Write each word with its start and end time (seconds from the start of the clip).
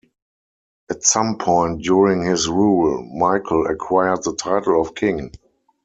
At 0.89 1.03
some 1.03 1.37
point 1.37 1.83
during 1.83 2.23
his 2.23 2.47
rule, 2.49 3.03
Michael 3.15 3.67
acquired 3.67 4.23
the 4.23 4.33
title 4.33 4.81
of 4.81 4.95
King. 4.95 5.31